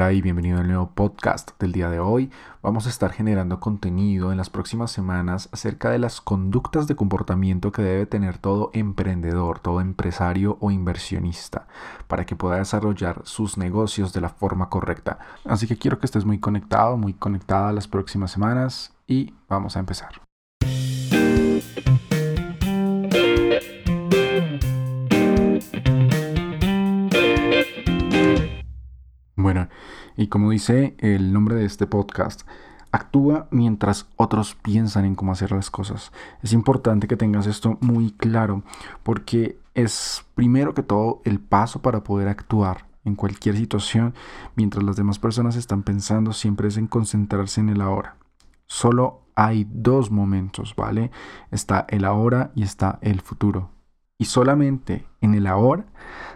[0.00, 2.30] Y bienvenido al nuevo podcast del día de hoy.
[2.62, 7.70] Vamos a estar generando contenido en las próximas semanas acerca de las conductas de comportamiento
[7.70, 11.68] que debe tener todo emprendedor, todo empresario o inversionista
[12.08, 15.18] para que pueda desarrollar sus negocios de la forma correcta.
[15.44, 19.80] Así que quiero que estés muy conectado, muy conectada las próximas semanas y vamos a
[19.80, 20.22] empezar.
[29.36, 29.68] Bueno,
[30.20, 32.42] y como dice el nombre de este podcast,
[32.92, 36.12] actúa mientras otros piensan en cómo hacer las cosas.
[36.42, 38.62] Es importante que tengas esto muy claro
[39.02, 44.12] porque es primero que todo el paso para poder actuar en cualquier situación
[44.56, 48.16] mientras las demás personas están pensando siempre es en concentrarse en el ahora.
[48.66, 51.10] Solo hay dos momentos, ¿vale?
[51.50, 53.70] Está el ahora y está el futuro.
[54.20, 55.86] Y solamente en el ahora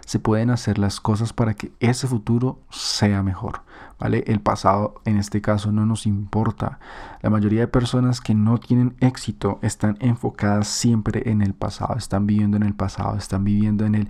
[0.07, 3.61] se pueden hacer las cosas para que ese futuro sea mejor.
[3.99, 4.23] ¿vale?
[4.25, 6.79] El pasado en este caso no nos importa.
[7.21, 12.25] La mayoría de personas que no tienen éxito están enfocadas siempre en el pasado, están
[12.25, 14.09] viviendo en el pasado, están viviendo en el...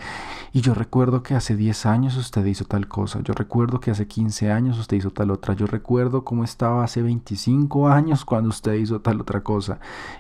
[0.53, 4.07] Y yo recuerdo que hace 10 años usted hizo tal cosa, yo recuerdo que hace
[4.07, 8.75] 15 años usted hizo tal otra, yo recuerdo cómo estaba hace 25 años cuando usted
[8.75, 9.79] hizo tal otra cosa.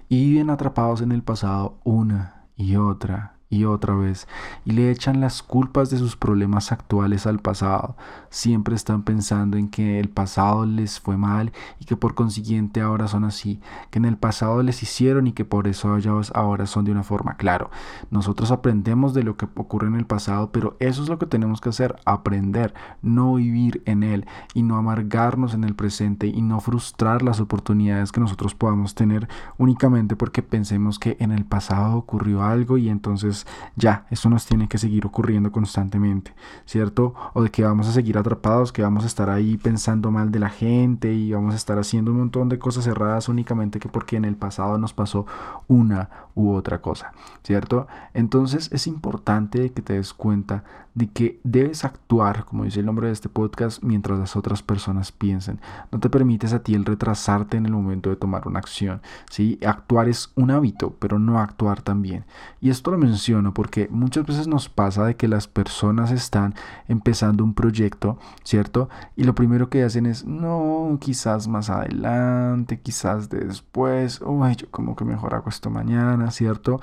[0.09, 4.27] Y viven atrapados en el pasado una y otra y otra vez
[4.65, 7.95] y le echan las culpas de sus problemas actuales al pasado.
[8.29, 13.07] Siempre están pensando en que el pasado les fue mal y que por consiguiente ahora
[13.07, 13.59] son así,
[13.91, 15.97] que en el pasado les hicieron y que por eso
[16.33, 17.37] ahora son de una forma.
[17.37, 17.69] Claro,
[18.09, 21.61] nosotros aprendemos de lo que ocurre en el pasado, pero eso es lo que tenemos
[21.61, 26.59] que hacer, aprender, no vivir en él y no amargarnos en el presente y no
[26.59, 32.43] frustrar las oportunidades que nosotros podamos tener únicamente porque pensemos que en el pasado ocurrió
[32.43, 33.34] algo y entonces
[33.75, 36.33] ya, esto nos tiene que seguir ocurriendo constantemente,
[36.65, 37.13] ¿cierto?
[37.33, 40.39] O de que vamos a seguir atrapados, que vamos a estar ahí pensando mal de
[40.39, 44.15] la gente y vamos a estar haciendo un montón de cosas erradas únicamente que porque
[44.15, 45.25] en el pasado nos pasó
[45.67, 47.13] una u otra cosa,
[47.43, 47.87] ¿cierto?
[48.13, 50.63] Entonces es importante que te des cuenta
[50.95, 55.11] de que debes actuar, como dice el nombre de este podcast, mientras las otras personas
[55.11, 55.59] piensen.
[55.91, 59.59] No te permites a ti el retrasarte en el momento de tomar una acción, ¿sí?
[59.65, 62.25] Actuar es un hábito, pero no actuar también.
[62.61, 66.53] Y esto lo menciono porque muchas veces nos pasa de que las personas están
[66.87, 68.89] empezando un proyecto, ¿cierto?
[69.15, 74.95] Y lo primero que hacen es, no, quizás más adelante, quizás después, uy, yo como
[74.95, 76.79] que mejor hago esto mañana, ¿cierto?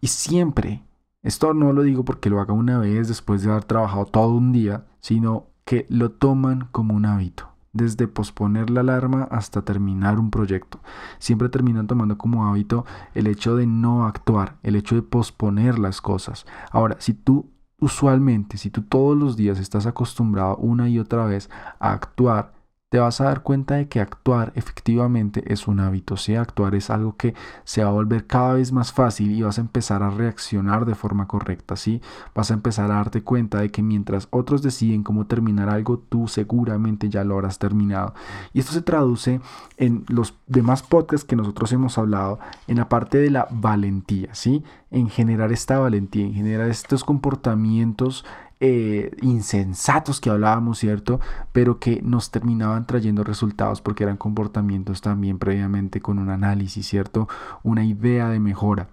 [0.00, 0.84] Y siempre,
[1.22, 4.52] esto no lo digo porque lo haga una vez después de haber trabajado todo un
[4.52, 10.30] día, sino que lo toman como un hábito desde posponer la alarma hasta terminar un
[10.30, 10.80] proyecto.
[11.18, 16.00] Siempre terminan tomando como hábito el hecho de no actuar, el hecho de posponer las
[16.00, 16.46] cosas.
[16.70, 17.50] Ahora, si tú
[17.80, 21.48] usualmente, si tú todos los días estás acostumbrado una y otra vez
[21.78, 22.52] a actuar
[22.90, 26.34] te vas a dar cuenta de que actuar efectivamente es un hábito, ¿sí?
[26.34, 29.60] Actuar es algo que se va a volver cada vez más fácil y vas a
[29.60, 32.02] empezar a reaccionar de forma correcta, ¿sí?
[32.34, 36.26] Vas a empezar a darte cuenta de que mientras otros deciden cómo terminar algo, tú
[36.26, 38.12] seguramente ya lo habrás terminado.
[38.52, 39.40] Y esto se traduce
[39.76, 44.64] en los demás podcasts que nosotros hemos hablado en la parte de la valentía, ¿sí?
[44.90, 48.24] En generar esta valentía, en generar estos comportamientos
[48.60, 51.20] eh, insensatos que hablábamos, ¿cierto?
[51.52, 57.28] Pero que nos terminaban trayendo resultados porque eran comportamientos también previamente con un análisis, ¿cierto?
[57.62, 58.90] Una idea de mejora.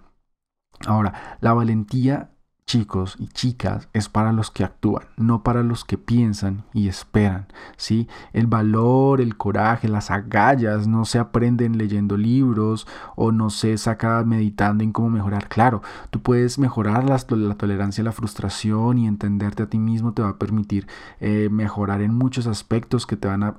[0.86, 2.30] Ahora, la valentía
[2.68, 7.46] chicos y chicas, es para los que actúan, no para los que piensan y esperan,
[7.78, 8.08] ¿sí?
[8.34, 12.86] El valor, el coraje, las agallas no se aprenden leyendo libros
[13.16, 15.48] o no se saca meditando en cómo mejorar.
[15.48, 15.80] Claro,
[16.10, 20.28] tú puedes mejorar la, tolerancia a la frustración y entenderte a ti mismo te va
[20.28, 20.86] a permitir
[21.20, 23.54] eh, mejorar en muchos aspectos que te van a,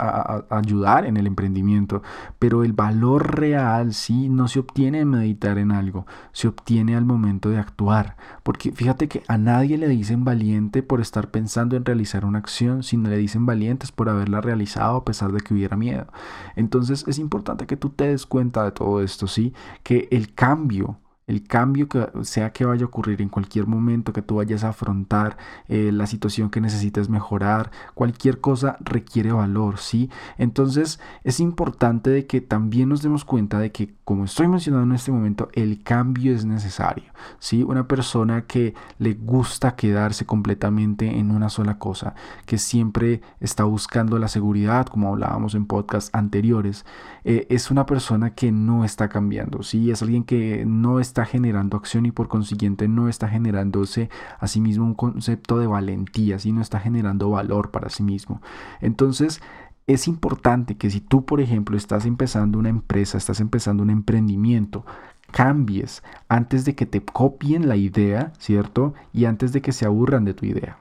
[0.52, 2.03] ayudar en el emprendimiento,
[2.38, 7.06] pero el valor real, sí, no se obtiene en meditar en algo, se obtiene al
[7.06, 11.86] momento de actuar, porque fíjate que a nadie le dicen valiente por estar pensando en
[11.86, 15.78] realizar una acción, sino le dicen valientes por haberla realizado a pesar de que hubiera
[15.78, 16.07] miedo.
[16.56, 19.54] Entonces es importante que tú te des cuenta de todo esto, ¿sí?
[19.84, 21.00] Que el cambio
[21.30, 24.70] el cambio que sea que vaya a ocurrir en cualquier momento que tú vayas a
[24.70, 25.38] afrontar,
[25.68, 30.10] eh, la situación que necesites mejorar, cualquier cosa requiere valor, ¿sí?
[30.40, 34.96] Entonces es importante de que también nos demos cuenta de que, como estoy mencionando en
[34.96, 37.62] este momento, el cambio es necesario, ¿sí?
[37.62, 42.16] Una persona que le gusta quedarse completamente en una sola cosa,
[42.48, 46.86] que siempre está buscando la seguridad, como hablábamos en podcasts anteriores,
[47.24, 49.92] eh, es una persona que no está cambiando, ¿sí?
[49.92, 54.62] Es alguien que no está generando acción y por consiguiente no está generándose a sí
[54.62, 58.42] mismo un concepto de valentía, sino está generando valor para sí mismo.
[58.81, 59.42] Entonces,
[59.88, 64.86] es importante que si tú, por ejemplo, estás empezando una empresa, estás empezando un emprendimiento,
[65.31, 68.94] cambies antes de que te copien la idea, ¿cierto?
[69.13, 70.77] Y antes de que se aburran de tu idea.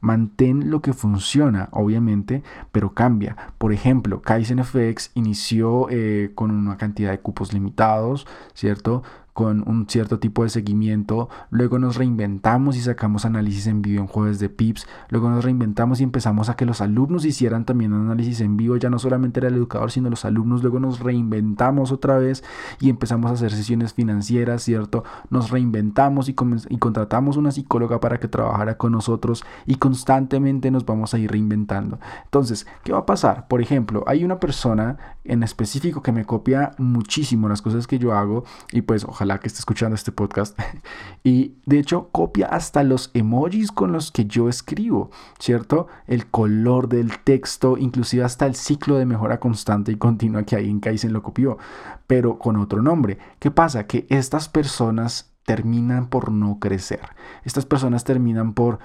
[0.00, 2.42] Mantén lo que funciona, obviamente,
[2.72, 3.36] pero cambia.
[3.58, 9.02] Por ejemplo, Kaizen FX inició eh, con una cantidad de cupos limitados, ¿cierto?
[9.40, 14.06] Con un cierto tipo de seguimiento, luego nos reinventamos y sacamos análisis en vivo en
[14.06, 18.42] jueves de PIPS, luego nos reinventamos y empezamos a que los alumnos hicieran también análisis
[18.42, 22.18] en vivo, ya no solamente era el educador, sino los alumnos, luego nos reinventamos otra
[22.18, 22.44] vez
[22.80, 25.04] y empezamos a hacer sesiones financieras, ¿cierto?
[25.30, 26.36] Nos reinventamos y,
[26.68, 31.30] y contratamos una psicóloga para que trabajara con nosotros y constantemente nos vamos a ir
[31.30, 31.98] reinventando.
[32.24, 33.48] Entonces, ¿qué va a pasar?
[33.48, 38.12] Por ejemplo, hay una persona en específico que me copia muchísimo las cosas que yo
[38.12, 40.58] hago y pues ojalá que esté escuchando este podcast.
[41.24, 45.86] y de hecho copia hasta los emojis con los que yo escribo, ¿cierto?
[46.06, 50.68] El color del texto, inclusive hasta el ciclo de mejora constante y continua que ahí
[50.68, 51.58] en Kaizen lo copió,
[52.06, 53.18] pero con otro nombre.
[53.38, 53.86] ¿Qué pasa?
[53.86, 57.00] Que estas personas terminan por no crecer.
[57.44, 58.78] Estas personas terminan por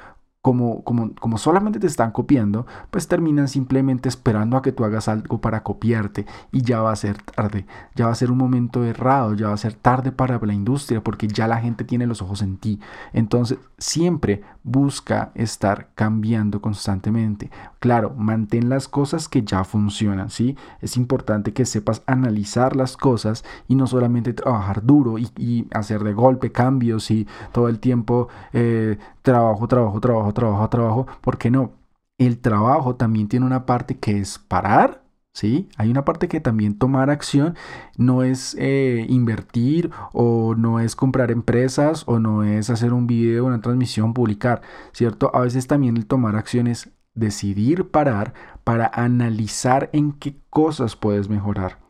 [0.45, 5.41] como, como, solamente te están copiando, pues terminan simplemente esperando a que tú hagas algo
[5.41, 7.65] para copiarte y ya va a ser tarde,
[7.95, 11.03] ya va a ser un momento errado, ya va a ser tarde para la industria
[11.03, 12.79] porque ya la gente tiene los ojos en ti.
[13.11, 17.49] Entonces, siempre busca estar cambiando constantemente.
[17.79, 20.55] Claro, mantén las cosas que ya funcionan, ¿sí?
[20.79, 26.13] Es importante que sepas analizar las cosas y no solamente trabajar duro y, hacer de
[26.13, 31.71] golpe cambios y todo el tiempo eh, trabajo, trabajo, trabajo, trabajo, trabajo, ¿por qué no?
[32.19, 35.03] El trabajo también tiene una parte que es parar,
[35.33, 35.67] ¿sí?
[35.77, 37.55] Hay una parte que también tomar acción
[37.97, 43.45] no es eh, invertir o no es comprar empresas o no es hacer un video,
[43.45, 44.61] una transmisión, publicar,
[44.93, 45.31] ¿cierto?
[45.33, 48.33] A veces también el tomar acción es decidir parar
[48.63, 51.84] para analizar en qué cosas puedes mejorar.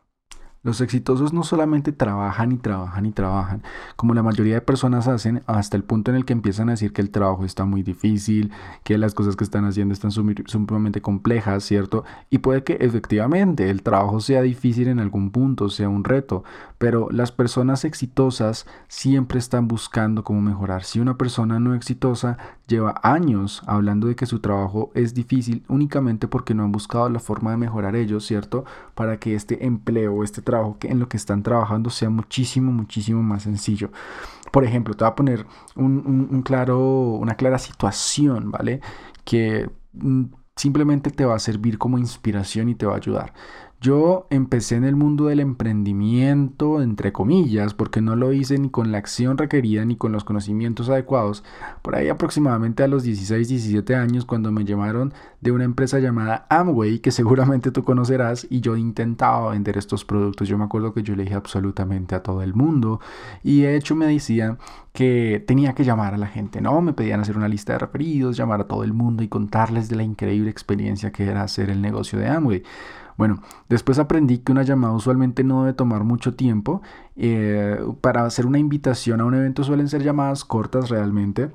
[0.66, 3.62] Los exitosos no solamente trabajan y trabajan y trabajan,
[3.96, 6.92] como la mayoría de personas hacen, hasta el punto en el que empiezan a decir
[6.92, 8.52] que el trabajo está muy difícil,
[8.84, 12.04] que las cosas que están haciendo están sumamente complejas, ¿cierto?
[12.32, 16.44] Y puede que efectivamente el trabajo sea difícil en algún punto, sea un reto,
[16.80, 20.84] pero las personas exitosas siempre están buscando cómo mejorar.
[20.84, 26.28] Si una persona no exitosa lleva años hablando de que su trabajo es difícil únicamente
[26.28, 28.66] porque no han buscado la forma de mejorar ellos, ¿cierto?
[28.96, 33.44] Para que este empleo, este trabajo, en lo que están trabajando sea muchísimo, muchísimo más
[33.44, 33.92] sencillo.
[34.52, 38.82] Por ejemplo, te voy a poner un, claro, una clara situación, ¿vale?
[39.24, 40.26] Que mm,
[40.56, 43.34] simplemente te va a servir como inspiración y te va a ayudar.
[43.86, 48.92] Yo empecé en el mundo del emprendimiento, entre comillas, porque no lo hice ni con
[48.92, 51.44] la acción requerida ni con los conocimientos adecuados,
[51.84, 56.48] por ahí aproximadamente a los 16, 17 años, cuando me llamaron de una empresa llamada
[56.50, 60.48] Amway, que seguramente tú conocerás, y yo intentaba vender estos productos.
[60.48, 63.00] Yo me acuerdo que yo le dije absolutamente a todo el mundo,
[63.44, 64.58] y de hecho me decían
[64.94, 66.82] que tenía que llamar a la gente, ¿no?
[66.82, 69.96] Me pedían hacer una lista de referidos, llamar a todo el mundo y contarles de
[69.96, 72.64] la increíble experiencia que era hacer el negocio de Amway.
[73.18, 76.82] Bueno, después aprendí que una llamada usualmente no debe tomar mucho tiempo.
[77.16, 81.52] Eh, para hacer una invitación a un evento suelen ser llamadas cortas realmente.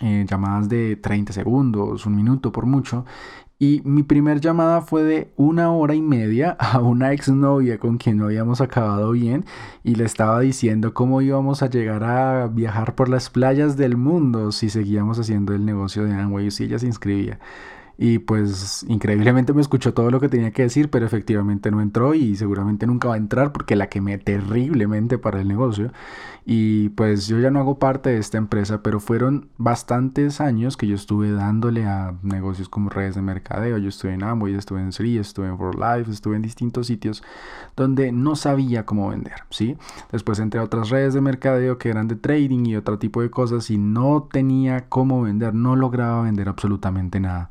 [0.00, 3.04] Eh, llamadas de 30 segundos, un minuto por mucho.
[3.58, 8.16] Y mi primer llamada fue de una hora y media a una exnovia con quien
[8.16, 9.44] no habíamos acabado bien
[9.84, 14.50] y le estaba diciendo cómo íbamos a llegar a viajar por las playas del mundo
[14.50, 17.38] si seguíamos haciendo el negocio de Amway si ella se inscribía.
[17.98, 22.14] Y pues increíblemente me escuchó todo lo que tenía que decir, pero efectivamente no entró
[22.14, 25.92] y seguramente nunca va a entrar porque la quemé terriblemente para el negocio.
[26.44, 30.88] Y pues yo ya no hago parte de esta empresa, pero fueron bastantes años que
[30.88, 33.78] yo estuve dándole a negocios como redes de mercadeo.
[33.78, 37.22] Yo estuve en Amway, estuve en Sri, estuve en For Life, estuve en distintos sitios
[37.76, 39.76] donde no sabía cómo vender, ¿sí?
[40.10, 43.30] Después entré a otras redes de mercadeo que eran de trading y otro tipo de
[43.30, 47.50] cosas y no tenía cómo vender, no lograba vender absolutamente nada.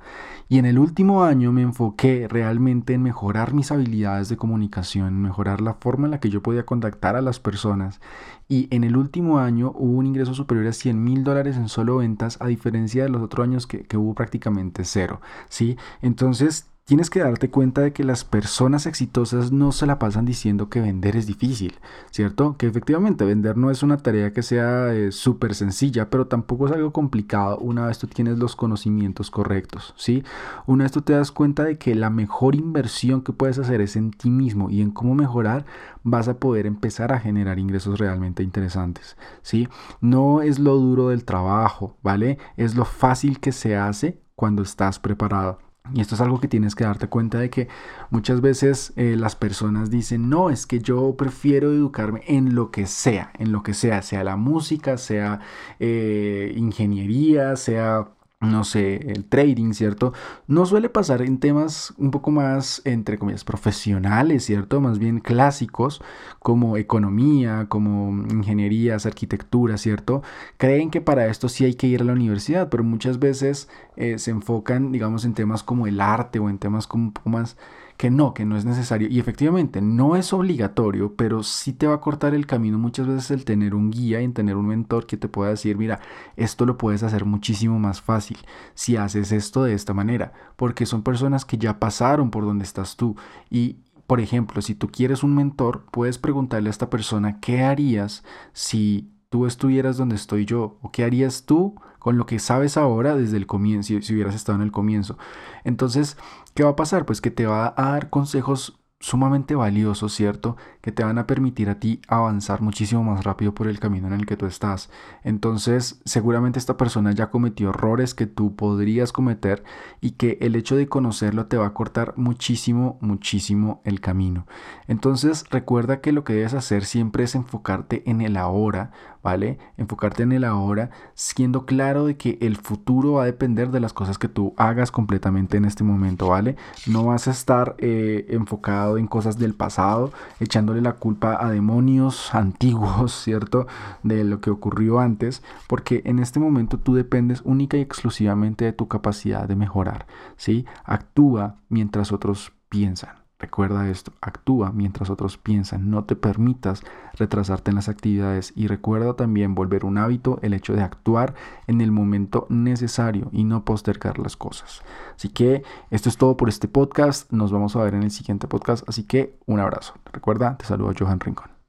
[0.52, 5.62] Y en el último año me enfoqué realmente en mejorar mis habilidades de comunicación, mejorar
[5.62, 8.02] la forma en la que yo podía contactar a las personas.
[8.50, 11.96] Y en el último año hubo un ingreso superior a 100 mil dólares en solo
[11.96, 15.22] ventas, a diferencia de los otros años que, que hubo prácticamente cero.
[15.48, 15.78] ¿sí?
[16.02, 20.70] Entonces tienes que darte cuenta de que las personas exitosas no se la pasan diciendo
[20.70, 21.76] que vender es difícil,
[22.12, 22.58] ¿cierto?
[22.58, 26.74] Que efectivamente vender no es una tarea que sea eh, súper sencilla, pero tampoco es
[26.74, 30.24] algo complicado una vez tú tienes los conocimientos correctos, ¿sí?
[30.66, 33.96] Una vez tú te das cuenta de que la mejor inversión que puedes hacer es
[33.96, 35.66] en ti mismo y en cómo mejorar,
[36.04, 39.68] vas a poder empezar a generar ingresos realmente interesantes, ¿sí?
[40.02, 42.38] No es lo duro del trabajo, ¿vale?
[42.58, 45.71] Es lo fácil que se hace cuando estás preparado.
[45.94, 47.68] Y esto es algo que tienes que darte cuenta de que
[48.12, 52.86] muchas veces eh, las personas dicen, no, es que yo prefiero educarme en lo que
[52.86, 55.42] sea, en lo que sea, sea la música, sea
[55.80, 58.10] eh, ingeniería, sea
[58.42, 60.14] no sé, el trading, ¿cierto?
[60.48, 64.82] No suele pasar en temas un poco más, entre comillas, profesionales, ¿cierto?
[64.82, 66.02] Más bien clásicos,
[66.40, 70.24] como economía, como ingenierías, arquitectura, ¿cierto?
[70.58, 74.18] Creen que para esto sí hay que ir a la universidad, pero muchas veces eh,
[74.18, 77.58] se enfocan, digamos, en temas como el arte o en temas como un poco más
[78.02, 79.08] que no, que no es necesario.
[79.12, 83.30] Y efectivamente, no es obligatorio, pero sí te va a cortar el camino muchas veces
[83.30, 86.00] el tener un guía y en tener un mentor que te pueda decir, mira,
[86.36, 88.40] esto lo puedes hacer muchísimo más fácil
[88.74, 92.96] si haces esto de esta manera, porque son personas que ya pasaron por donde estás
[92.96, 93.16] tú.
[93.52, 93.78] Y,
[94.08, 99.12] por ejemplo, si tú quieres un mentor, puedes preguntarle a esta persona, ¿qué harías si
[99.30, 100.80] tú estuvieras donde estoy yo?
[100.82, 104.58] ¿O qué harías tú con lo que sabes ahora desde el comienzo, si, hubieras estado
[104.58, 105.20] en el comienzo?
[105.64, 106.18] Entonces,
[106.56, 107.06] ¿qué va a pasar?
[107.06, 110.56] Pues que te va a dar consejos sumamente valiosos, ¿cierto?
[110.80, 114.14] Que te van a permitir a ti avanzar muchísimo más rápido por el camino en
[114.14, 114.90] el que tú estás.
[115.24, 119.64] Entonces, seguramente esta persona ya cometió errores que tú podrías cometer
[120.00, 124.46] y que el hecho de conocerlo te va a cortar muchísimo, muchísimo el camino.
[124.88, 128.92] Entonces, recuerda que lo que debes hacer siempre es enfocarte en el ahora,
[129.24, 129.60] ¿vale?
[129.78, 133.94] Enfocarte en el ahora, siendo claro de que el futuro va a depender de las
[133.94, 136.56] cosas que tú hagas completamente en este momento, ¿vale?
[136.88, 142.34] No vas a estar eh, enfocado en cosas del pasado, echándole la culpa a demonios
[142.42, 143.68] antiguos, ¿cierto?
[144.04, 148.74] De lo que ocurrió antes, porque en este momento tú dependes única y exclusivamente de
[148.74, 150.66] tu capacidad de mejorar, ¿sí?
[150.84, 153.21] Actúa mientras otros piensan.
[153.42, 156.84] Recuerda esto, actúa mientras otros piensan, no te permitas
[157.16, 161.34] retrasarte en las actividades y recuerda también volver un hábito el hecho de actuar
[161.66, 164.84] en el momento necesario y no postergar las cosas.
[165.16, 168.48] Así que esto es todo por este podcast, nos vamos a ver en el siguiente
[168.48, 169.96] podcast, así que un abrazo.
[170.14, 171.61] Recuerda, te saludo Johan Rincón.